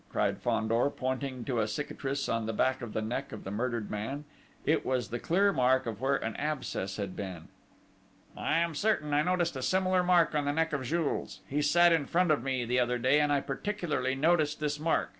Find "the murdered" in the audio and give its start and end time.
3.43-3.91